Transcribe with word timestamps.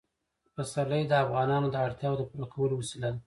پسرلی 0.53 1.03
د 1.07 1.13
افغانانو 1.23 1.67
د 1.71 1.75
اړتیاوو 1.85 2.19
د 2.19 2.23
پوره 2.29 2.45
کولو 2.53 2.73
وسیله 2.81 3.09
ده. 3.13 3.19